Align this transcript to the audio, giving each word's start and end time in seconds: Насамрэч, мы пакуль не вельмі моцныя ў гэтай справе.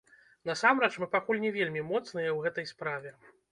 Насамрэч, 0.49 0.89
мы 1.03 1.09
пакуль 1.17 1.43
не 1.45 1.53
вельмі 1.59 1.85
моцныя 1.91 2.29
ў 2.33 2.37
гэтай 2.49 2.69
справе. 2.75 3.17